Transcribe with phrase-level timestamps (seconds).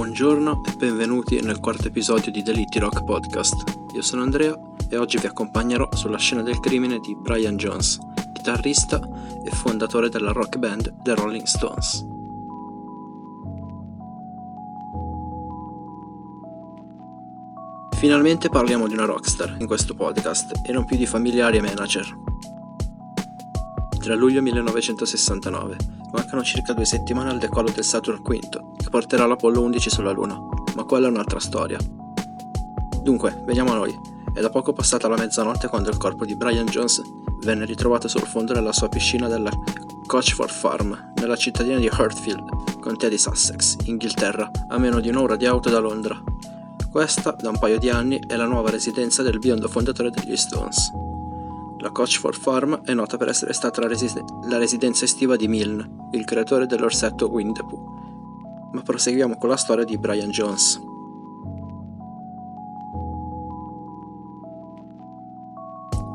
[0.00, 3.64] Buongiorno e benvenuti nel quarto episodio di The Litty Rock Podcast.
[3.92, 7.98] Io sono Andrea e oggi vi accompagnerò sulla scena del crimine di Brian Jones,
[8.32, 8.98] chitarrista
[9.44, 12.06] e fondatore della rock band The Rolling Stones.
[17.98, 22.18] Finalmente parliamo di una rockstar in questo podcast e non più di familiari e manager.
[23.98, 25.76] Tra luglio 1969
[26.10, 30.38] mancano circa due settimane al decollo del Saturn V, porterà l'Apollo 11 sulla Luna,
[30.74, 31.78] ma quella è un'altra storia.
[33.02, 33.98] Dunque, veniamo a noi.
[34.34, 37.00] È da poco passata la mezzanotte quando il corpo di Brian Jones
[37.42, 39.50] venne ritrovato sul fondo della sua piscina della
[40.06, 45.46] Coachford Farm, nella cittadina di Hertfield, contea di Sussex, Inghilterra, a meno di un'ora di
[45.46, 46.20] auto da Londra.
[46.90, 50.90] Questa, da un paio di anni, è la nuova residenza del biondo fondatore degli Stones.
[51.78, 54.12] La Coachford Farm è nota per essere stata la, resi-
[54.48, 57.64] la residenza estiva di Milne, il creatore dell'orsetto Winnie
[58.72, 60.80] Ma proseguiamo con la storia di Brian Jones.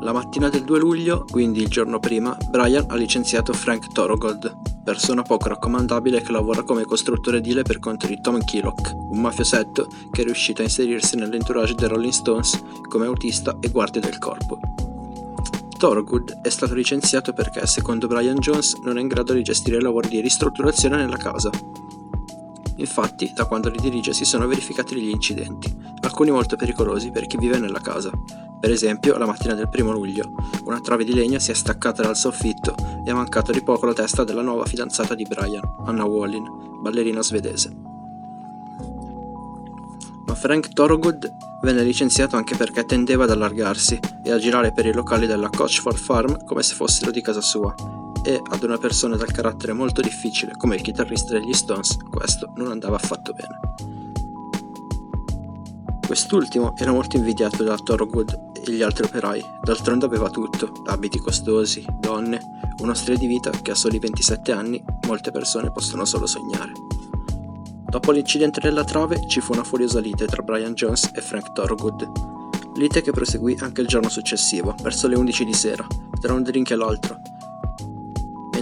[0.00, 5.22] La mattina del 2 luglio, quindi il giorno prima, Brian ha licenziato Frank Thorogold, persona
[5.22, 10.20] poco raccomandabile che lavora come costruttore edile per conto di Tom Killock, un mafiosetto che
[10.20, 14.60] è riuscito a inserirsi nell'entourage dei Rolling Stones come autista e guardia del corpo.
[15.76, 19.82] Thorogood è stato licenziato perché, secondo Brian Jones, non è in grado di gestire i
[19.82, 21.50] lavori di ristrutturazione nella casa.
[22.76, 27.38] Infatti, da quando li dirige si sono verificati degli incidenti, alcuni molto pericolosi per chi
[27.38, 28.10] vive nella casa.
[28.60, 30.32] Per esempio, la mattina del primo luglio,
[30.64, 33.92] una trave di legno si è staccata dal soffitto e ha mancato di poco la
[33.92, 36.44] testa della nuova fidanzata di Brian, Anna Wallin,
[36.82, 37.74] ballerina svedese.
[40.26, 41.32] Ma Frank Thorogood
[41.62, 45.96] venne licenziato anche perché tendeva ad allargarsi e a girare per i locali della Coachford
[45.96, 47.74] Farm come se fossero di casa sua,
[48.26, 52.72] e ad una persona dal carattere molto difficile come il chitarrista degli Stones questo non
[52.72, 53.60] andava affatto bene.
[56.04, 61.84] Quest'ultimo era molto invidiato da Thorogood e gli altri operai, d'altronde aveva tutto, abiti costosi,
[62.00, 62.40] donne,
[62.78, 66.72] uno stile di vita che a soli 27 anni molte persone possono solo sognare.
[67.88, 72.10] Dopo l'incidente della trave ci fu una furiosa lite tra Brian Jones e Frank Thorogood,
[72.76, 75.86] lite che proseguì anche il giorno successivo, verso le 11 di sera,
[76.20, 77.20] tra un drink e l'altro,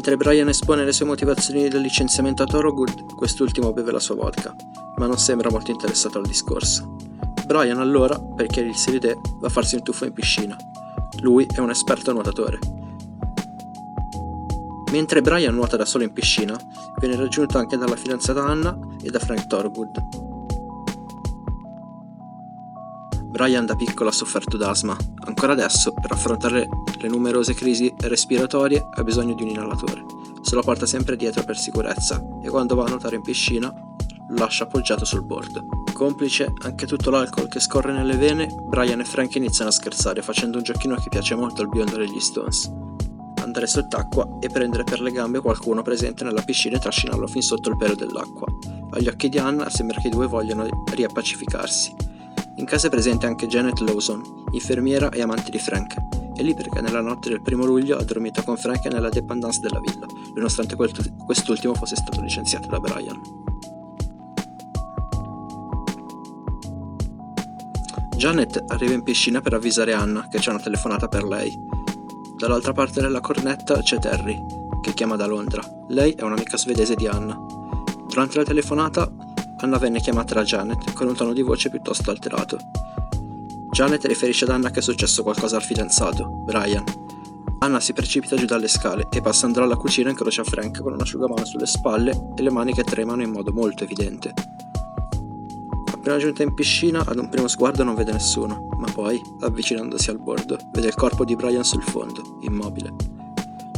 [0.00, 4.56] Mentre Brian espone le sue motivazioni del licenziamento a Thorogood, quest'ultimo beve la sua vodka,
[4.96, 6.96] ma non sembra molto interessato al discorso.
[7.44, 10.56] Brian allora, per chiarirsi l'idea, va a farsi un tuffo in piscina.
[11.20, 12.58] Lui è un esperto nuotatore.
[14.90, 16.58] Mentre Brian nuota da solo in piscina,
[16.98, 20.29] viene raggiunto anche dalla fidanzata Anna e da Frank Thorogood,
[23.40, 24.94] Brian da piccolo ha sofferto d'asma.
[25.24, 26.68] Ancora adesso, per affrontare
[26.98, 30.04] le numerose crisi respiratorie, ha bisogno di un inalatore.
[30.42, 33.72] Se lo porta sempre dietro per sicurezza e quando va a nuotare in piscina
[34.28, 35.64] lo lascia appoggiato sul bordo.
[35.94, 40.58] Complice anche tutto l'alcol che scorre nelle vene, Brian e Frank iniziano a scherzare facendo
[40.58, 42.70] un giochino che piace molto al biondo degli Stones.
[43.36, 47.70] Andare sott'acqua e prendere per le gambe qualcuno presente nella piscina e trascinarlo fin sotto
[47.70, 48.46] il pelo dell'acqua.
[48.90, 52.08] Agli occhi di Anna sembra che i due vogliano riappacificarsi
[52.60, 55.94] in casa è presente anche Janet Lawson, infermiera e amante di Frank.
[56.34, 59.80] È lì perché nella notte del primo luglio ha dormito con Frank nella dependance della
[59.80, 63.18] villa, nonostante quest'ultimo fosse stato licenziato da Brian.
[68.16, 71.58] Janet arriva in piscina per avvisare Anna che c'è una telefonata per lei.
[72.36, 74.38] Dall'altra parte della cornetta c'è Terry,
[74.82, 75.62] che chiama da Londra.
[75.88, 77.38] Lei è un'amica svedese di Anna.
[78.06, 79.10] Durante la telefonata
[79.62, 82.56] Anna venne chiamata da Janet con un tono di voce piuttosto alterato.
[83.70, 86.82] Janet riferisce ad Anna che è successo qualcosa al fidanzato, Brian.
[87.58, 91.44] Anna si precipita giù dalle scale e passando alla cucina incrocia Frank con un asciugamano
[91.44, 94.32] sulle spalle e le mani che tremano in modo molto evidente.
[95.92, 100.18] Appena giunta in piscina, ad un primo sguardo non vede nessuno, ma poi, avvicinandosi al
[100.18, 102.94] bordo, vede il corpo di Brian sul fondo, immobile.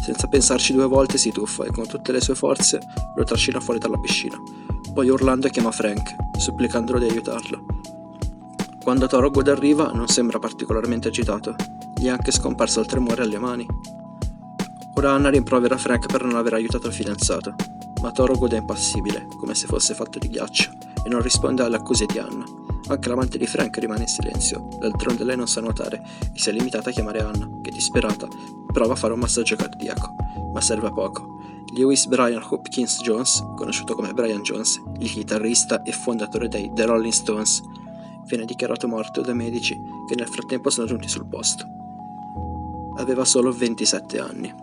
[0.00, 2.78] Senza pensarci due volte si tuffa e con tutte le sue forze
[3.16, 4.40] lo trascina fuori dalla piscina,
[4.92, 7.64] poi urlando chiama Frank, supplicandolo di aiutarlo.
[8.82, 11.54] Quando Thorogood arriva non sembra particolarmente agitato,
[11.96, 13.66] gli è anche scomparso il tremore alle mani.
[14.96, 17.54] Ora Anna rimprovera Frank per non aver aiutato il fidanzato,
[18.02, 20.70] ma Thorogood è impassibile, come se fosse fatto di ghiaccio,
[21.04, 22.44] e non risponde alle accuse di Anna.
[22.88, 26.02] Anche l'amante di Frank rimane in silenzio, d'altronde lei non sa nuotare
[26.34, 28.26] e si è limitata a chiamare Anna, che disperata
[28.70, 30.14] prova a fare un massaggio cardiaco,
[30.52, 31.31] ma serve a poco.
[31.74, 37.12] Lewis Brian Hopkins Jones, conosciuto come Brian Jones, il chitarrista e fondatore dei The Rolling
[37.12, 37.62] Stones,
[38.26, 41.66] viene dichiarato morto dai medici che nel frattempo sono giunti sul posto.
[42.96, 44.54] Aveva solo 27 anni.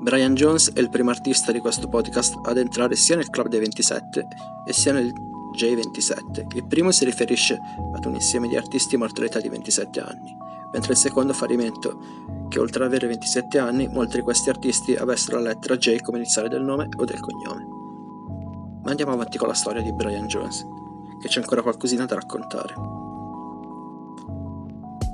[0.00, 3.60] Brian Jones è il primo artista di questo podcast ad entrare sia nel Club dei
[3.60, 4.26] 27
[4.66, 5.12] e sia nel
[5.56, 6.56] J27.
[6.56, 7.58] Il primo si riferisce
[7.94, 10.33] ad un insieme di artisti morti all'età di 27 anni,
[10.74, 11.98] mentre il secondo fa riferimento
[12.48, 16.18] che oltre ad avere 27 anni, molti di questi artisti avessero la lettera J come
[16.18, 17.66] iniziale del nome o del cognome.
[18.82, 20.66] Ma andiamo avanti con la storia di Brian Jones,
[21.20, 22.74] che c'è ancora qualcosina da raccontare.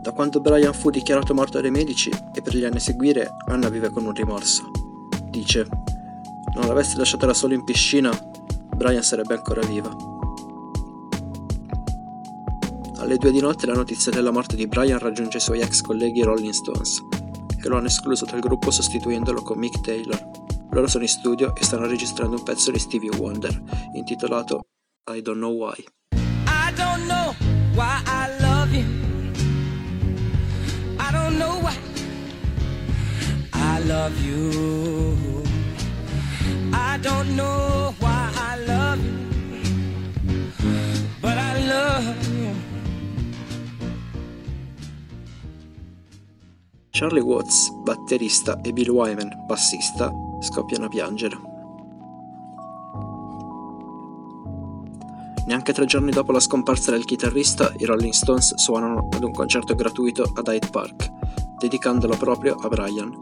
[0.03, 3.69] Da quando Brian fu dichiarato morto dai medici e per gli anni a seguire, Anna
[3.69, 4.71] vive con un rimorso.
[5.29, 5.67] Dice,
[6.55, 8.11] non l'avessi lasciata da solo in piscina,
[8.75, 10.10] Brian sarebbe ancora vivo.
[13.01, 16.23] Alle due di notte la notizia della morte di Brian raggiunge i suoi ex colleghi
[16.23, 17.03] Rolling Stones,
[17.59, 20.23] che lo hanno escluso dal gruppo sostituendolo con Mick Taylor.
[20.71, 23.59] Loro sono in studio e stanno registrando un pezzo di Stevie Wonder,
[23.95, 24.61] intitolato
[25.11, 25.83] I Don't Know Why.
[26.13, 27.35] I don't know
[27.75, 28.85] why I love you.
[30.99, 31.75] I don't know why
[33.55, 35.43] I love you.
[36.73, 37.80] I don't know
[47.01, 51.41] Charlie Watts, batterista, e Bill Wyman, bassista, scoppiano a piangere.
[55.47, 59.75] Neanche tre giorni dopo la scomparsa del chitarrista, i Rolling Stones suonano ad un concerto
[59.75, 61.11] gratuito ad Hyde Park,
[61.59, 63.19] dedicandolo proprio a Brian.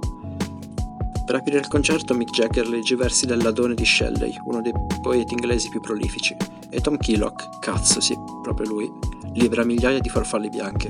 [1.25, 4.73] Per aprire il concerto Mick Jagger legge i versi del Ladone di Shelley, uno dei
[5.01, 6.35] poeti inglesi più prolifici,
[6.69, 8.93] e Tom Killock, cazzo sì, proprio lui,
[9.35, 10.89] libera migliaia di farfalle bianche,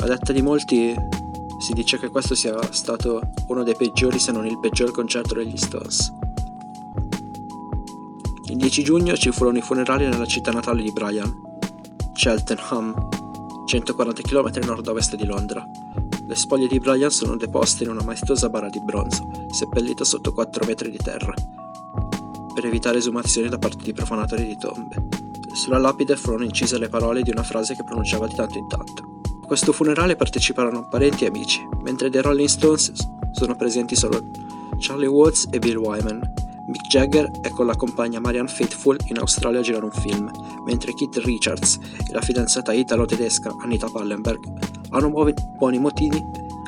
[0.00, 0.94] a detta di molti
[1.58, 5.56] si dice che questo sia stato uno dei peggiori se non il peggior concerto degli
[5.56, 6.12] Stones.
[8.46, 11.30] Il 10 giugno ci furono i funerali nella città natale di Brian,
[12.14, 13.08] Cheltenham,
[13.66, 15.68] 140 km nord-ovest di Londra.
[16.26, 20.64] Le spoglie di Brian sono deposte in una maestosa bara di bronzo, seppellita sotto 4
[20.64, 21.34] metri di terra,
[22.54, 25.08] per evitare esumazioni da parte di profanatori di tombe.
[25.52, 29.09] Sulla lapide furono incise le parole di una frase che pronunciava di tanto in tanto
[29.50, 32.92] questo funerale parteciparono parenti e amici, mentre dei Rolling Stones
[33.32, 34.30] sono presenti solo
[34.78, 36.20] Charlie Watts e Bill Wyman.
[36.68, 40.30] Mick Jagger è con la compagna Marianne Faithfull in Australia a girare un film,
[40.64, 44.38] mentre Keith Richards e la fidanzata italo-tedesca Anita Pallenberg
[44.90, 46.24] hanno buoni, motivi,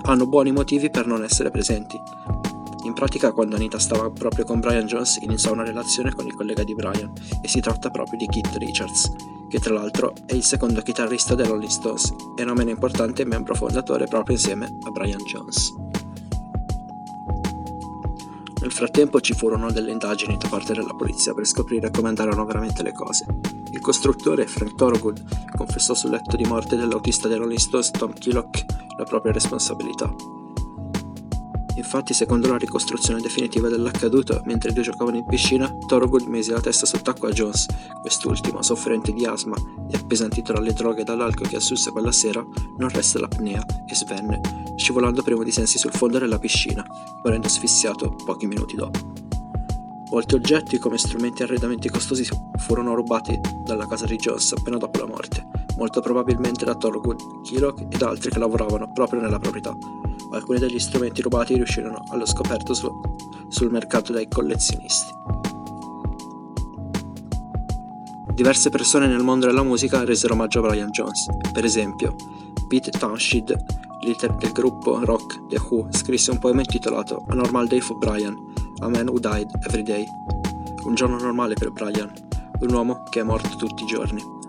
[0.06, 1.96] hanno buoni motivi per non essere presenti.
[2.82, 6.64] In pratica, quando Anita stava proprio con Brian Jones, iniziò una relazione con il collega
[6.64, 7.12] di Brian,
[7.42, 9.08] e si tratta proprio di Keith Richards,
[9.52, 13.54] che tra l'altro è il secondo chitarrista dei Rolling Stones e non meno importante membro
[13.54, 15.74] fondatore proprio insieme a Brian Jones.
[18.62, 22.82] Nel frattempo ci furono delle indagini da parte della polizia per scoprire come andarono veramente
[22.82, 23.26] le cose.
[23.72, 25.22] Il costruttore, Frank Thorogood,
[25.54, 28.64] confessò sul letto di morte dell'autista dei Rolling Stones Tom Killock
[28.96, 30.41] la propria responsabilità
[31.76, 36.60] Infatti, secondo la ricostruzione definitiva dell'accaduto, mentre i due giocavano in piscina, Thorogood mise la
[36.60, 37.66] testa sott'acqua a Jones.
[38.00, 39.56] Quest'ultimo, soffrente di asma
[39.90, 42.44] e appesantito dalle droghe e dall'alcol che assunse quella sera,
[42.76, 44.40] non resta l'apnea e svenne,
[44.76, 46.84] scivolando prima di sensi sul fondo della piscina,
[47.24, 49.12] morendo asfissiato pochi minuti dopo.
[50.10, 52.28] Molti oggetti, come strumenti e arredamenti costosi,
[52.58, 55.48] furono rubati dalla casa di Jones appena dopo la morte,
[55.78, 59.74] molto probabilmente da Thorogood, Killock ed altri che lavoravano proprio nella proprietà,
[60.32, 62.90] alcuni degli strumenti rubati riuscirono allo scoperto su,
[63.48, 65.12] sul mercato dai collezionisti.
[68.34, 72.16] Diverse persone nel mondo della musica resero omaggio a Brian Jones, per esempio
[72.66, 73.56] Pete Townshend,
[74.02, 78.34] leader del gruppo rock The Who, scrisse un poema intitolato A Normal Day for Brian,
[78.78, 80.06] A Man Who Died Every Day,
[80.84, 82.10] un giorno normale per Brian,
[82.60, 84.40] un uomo che è morto tutti i giorni.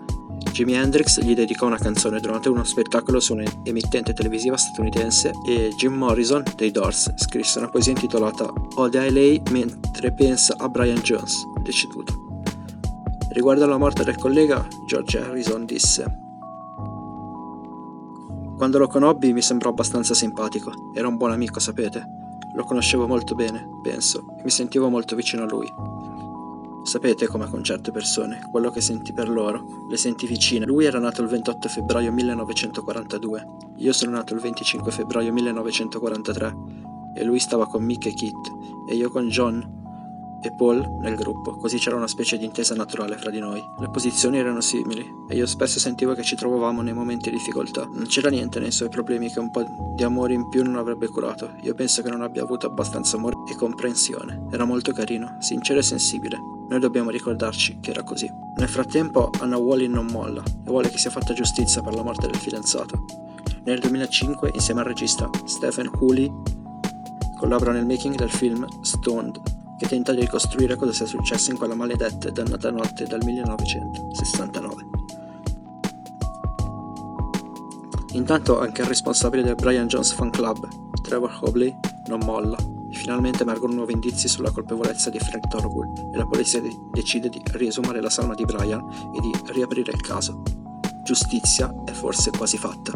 [0.54, 5.94] Jimi Hendrix gli dedicò una canzone durante uno spettacolo su un'emittente televisiva statunitense e Jim
[5.94, 11.42] Morrison dei Doors scrisse una poesia intitolata Ode a lei mentre pensa a Brian Jones,
[11.60, 12.38] deceduto.
[13.30, 16.04] Riguardo alla morte del collega, George Harrison disse
[18.56, 22.00] Quando lo conobbi mi sembrò abbastanza simpatico, era un buon amico, sapete.
[22.54, 25.66] Lo conoscevo molto bene, penso, e mi sentivo molto vicino a lui.
[26.84, 30.66] Sapete come con certe persone, quello che senti per loro, le senti vicine.
[30.66, 36.56] Lui era nato il 28 febbraio 1942, io sono nato il 25 febbraio 1943
[37.16, 38.52] e lui stava con Mick e Kit
[38.86, 39.82] e io con John
[40.42, 43.64] e Paul nel gruppo, così c'era una specie di intesa naturale fra di noi.
[43.78, 47.88] Le posizioni erano simili e io spesso sentivo che ci trovavamo nei momenti di difficoltà.
[47.90, 49.64] Non c'era niente nei suoi problemi che un po'
[49.96, 51.54] di amore in più non avrebbe curato.
[51.62, 54.48] Io penso che non abbia avuto abbastanza amore e comprensione.
[54.50, 56.53] Era molto carino, sincero e sensibile.
[56.68, 58.30] Noi dobbiamo ricordarci che era così.
[58.56, 62.26] Nel frattempo Anna Wally non molla e vuole che sia fatta giustizia per la morte
[62.26, 63.04] del fidanzato.
[63.64, 66.30] Nel 2005, insieme al regista Stephen Cooley,
[67.38, 69.40] collabora nel making del film Stoned,
[69.78, 74.86] che tenta di ricostruire cosa sia successo in quella maledetta e dannata notte del 1969.
[78.12, 80.66] Intanto anche il responsabile del Brian Jones Fan Club,
[81.02, 81.74] Trevor Hobley,
[82.06, 82.56] non molla
[82.94, 88.00] finalmente emergono nuovi indizi sulla colpevolezza di Frank Thorwell e la polizia decide di riesumare
[88.00, 90.42] la salma di Brian e di riaprire il caso.
[91.02, 92.92] Giustizia è forse quasi fatta.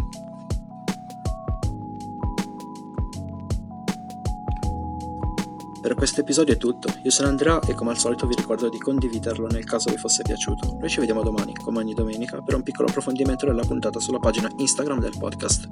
[5.81, 8.78] Per questo episodio è tutto, io sono Andrea e come al solito vi ricordo di
[8.78, 10.76] condividerlo nel caso vi fosse piaciuto.
[10.78, 14.50] Noi ci vediamo domani, come ogni domenica, per un piccolo approfondimento della puntata sulla pagina
[14.57, 15.67] Instagram del podcast,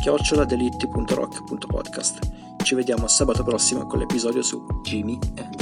[0.00, 2.49] chioccioladelitti.rock.podcast.
[2.62, 5.59] Ci vediamo sabato prossimo con l'episodio su Jimi Hendrix.